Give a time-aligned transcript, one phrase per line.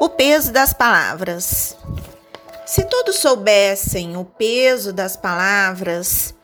[0.00, 1.76] O peso das palavras.
[2.64, 6.34] Se todos soubessem o peso das palavras,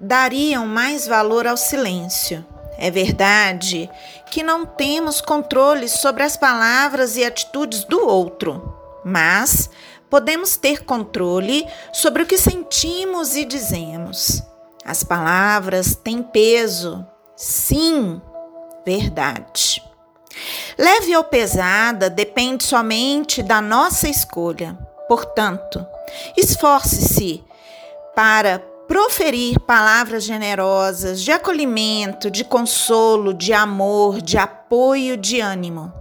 [0.00, 2.44] dariam mais valor ao silêncio.
[2.76, 3.88] É verdade
[4.32, 9.70] que não temos controle sobre as palavras e atitudes do outro, mas
[10.10, 14.42] podemos ter controle sobre o que sentimos e dizemos.
[14.84, 18.20] As palavras têm peso, sim,
[18.84, 19.80] verdade.
[20.78, 24.76] Leve ou pesada depende somente da nossa escolha.
[25.08, 25.86] Portanto,
[26.36, 27.44] esforce-se
[28.14, 35.92] para proferir palavras generosas de acolhimento, de consolo, de amor, de apoio, de ânimo.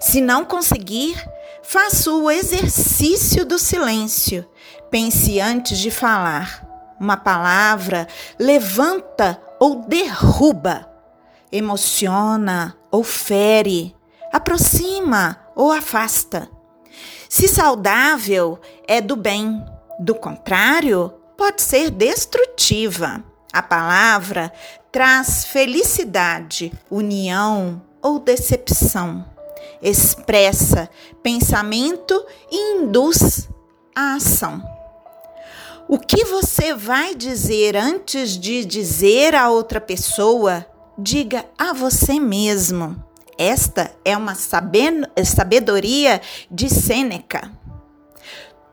[0.00, 1.16] Se não conseguir,
[1.62, 4.48] faça o exercício do silêncio.
[4.90, 6.66] Pense antes de falar.
[6.98, 8.08] Uma palavra
[8.38, 10.88] levanta ou derruba,
[11.50, 13.94] emociona ou fere,
[14.32, 16.48] aproxima ou afasta.
[17.28, 19.62] Se saudável, é do bem,
[20.00, 23.22] do contrário, pode ser destrutiva.
[23.52, 24.52] A palavra
[24.90, 29.24] traz felicidade, união ou decepção.
[29.82, 30.88] Expressa
[31.22, 33.48] pensamento e induz
[33.94, 34.62] a ação.
[35.88, 40.66] O que você vai dizer antes de dizer a outra pessoa,
[40.98, 43.02] diga a você mesmo.
[43.38, 47.52] Esta é uma sabedoria de Sêneca.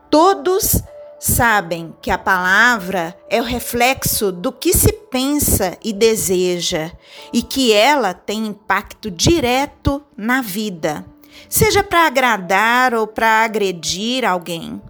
[0.09, 0.81] Todos
[1.19, 6.91] sabem que a palavra é o reflexo do que se pensa e deseja
[7.31, 11.05] e que ela tem impacto direto na vida,
[11.47, 14.81] seja para agradar ou para agredir alguém.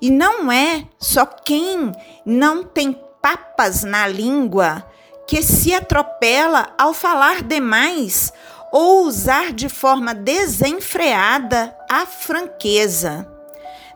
[0.00, 1.92] E não é só quem
[2.24, 4.84] não tem papas na língua
[5.26, 8.32] que se atropela ao falar demais
[8.70, 13.28] ou usar de forma desenfreada a franqueza.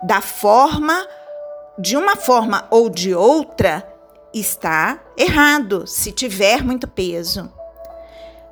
[0.03, 1.07] Da forma,
[1.79, 3.87] de uma forma ou de outra,
[4.33, 7.51] está errado se tiver muito peso.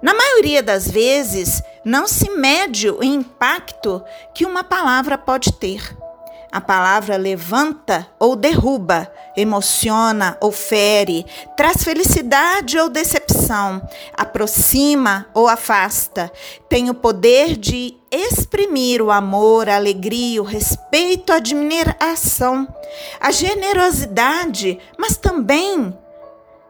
[0.01, 4.03] Na maioria das vezes, não se mede o impacto
[4.35, 5.97] que uma palavra pode ter.
[6.55, 11.27] A palavra levanta ou derruba, emociona ou fere,
[11.57, 13.83] traz felicidade ou decepção,
[14.17, 16.31] aproxima ou afasta.
[16.69, 22.69] Tem o poder de exprimir o amor, a alegria, o respeito, a admiração,
[23.21, 25.93] a generosidade, mas também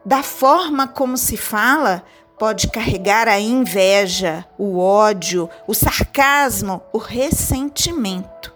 [0.03, 2.03] da forma como se fala,
[2.39, 8.54] pode carregar a inveja, o ódio, o sarcasmo, o ressentimento.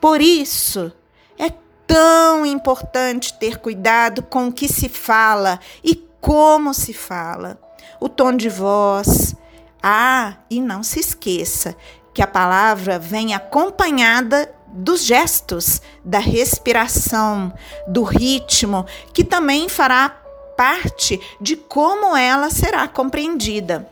[0.00, 0.92] Por isso,
[1.38, 1.50] é
[1.86, 7.58] tão importante ter cuidado com o que se fala e como se fala,
[8.00, 9.34] o tom de voz.
[9.82, 11.76] Ah, e não se esqueça
[12.12, 17.52] que a palavra vem acompanhada dos gestos, da respiração,
[17.86, 20.08] do ritmo, que também fará
[20.56, 23.88] parte de como ela será compreendida.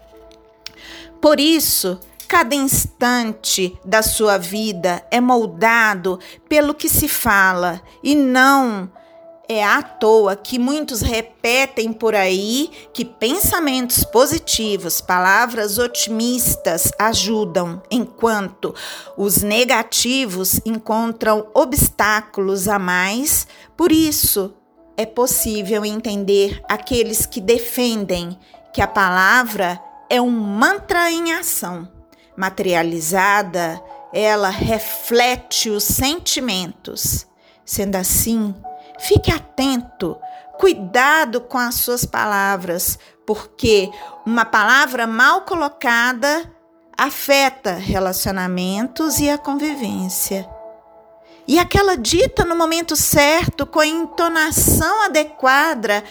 [1.21, 1.99] Por isso,
[2.35, 6.19] Cada instante da sua vida é moldado
[6.49, 8.91] pelo que se fala e não
[9.49, 18.75] é à toa que muitos repetem por aí que pensamentos positivos, palavras otimistas ajudam, enquanto
[19.17, 23.47] os negativos encontram obstáculos a mais.
[23.77, 24.53] Por isso,
[24.97, 28.37] é possível entender aqueles que defendem
[28.73, 29.81] que a palavra
[30.11, 31.94] é um mantra em ação
[32.37, 37.27] materializada, ela reflete os sentimentos.
[37.65, 38.55] Sendo assim,
[38.99, 40.17] fique atento,
[40.59, 43.91] cuidado com as suas palavras, porque
[44.27, 46.51] uma palavra mal colocada
[46.97, 50.49] afeta relacionamentos e a convivência.
[51.47, 56.03] E aquela dita no momento certo, com a entonação adequada,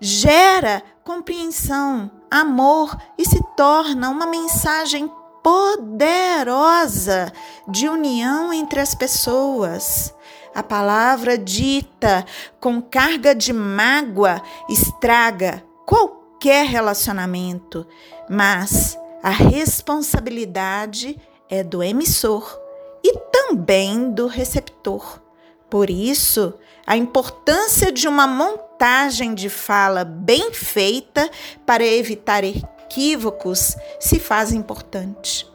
[0.00, 5.10] gera compreensão, amor e se torna uma mensagem
[5.42, 7.32] poderosa
[7.68, 10.14] de união entre as pessoas.
[10.54, 12.24] A palavra dita
[12.58, 17.86] com carga de mágoa estraga qualquer relacionamento,
[18.28, 22.58] mas a responsabilidade é do emissor
[23.02, 25.20] e também do receptor.
[25.68, 26.54] Por isso,
[26.86, 31.30] a importância de uma montagem de fala bem feita
[31.64, 32.42] para evitar
[32.90, 35.48] equívocos se faz importante.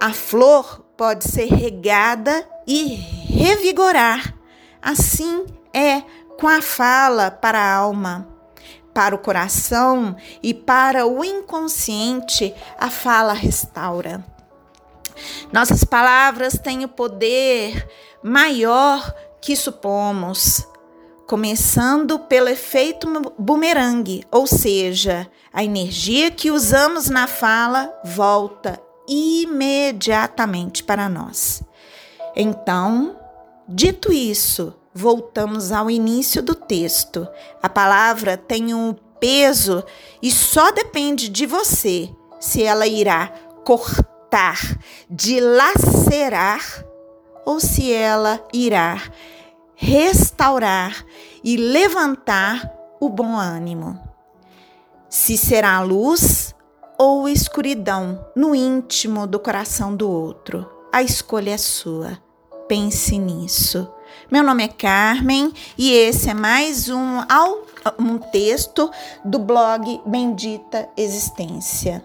[0.00, 4.34] A flor pode ser regada e revigorar.
[4.80, 5.44] Assim
[5.74, 6.02] é
[6.38, 8.28] com a fala para a alma.
[8.94, 14.24] Para o coração e para o inconsciente, a fala restaura.
[15.52, 17.86] Nossas palavras têm o poder
[18.22, 20.66] maior que supomos,
[21.26, 23.08] começando pelo efeito
[23.38, 31.62] bumerangue, ou seja, a energia que usamos na fala volta imediatamente para nós.
[32.34, 33.18] Então,
[33.68, 37.26] dito isso, voltamos ao início do texto.
[37.62, 39.84] A palavra tem um peso
[40.22, 42.08] e só depende de você
[42.38, 43.32] se ela irá
[43.64, 44.78] cortar,
[45.10, 46.84] dilacerar
[47.44, 49.00] ou se ela irá
[49.76, 51.04] restaurar
[51.44, 54.00] e levantar o bom ânimo.
[55.08, 56.54] Se será luz
[56.98, 62.18] ou escuridão no íntimo do coração do outro, a escolha é sua.
[62.66, 63.88] Pense nisso.
[64.32, 67.18] Meu nome é Carmen e esse é mais um,
[67.98, 68.90] um texto
[69.24, 72.02] do blog Bendita Existência.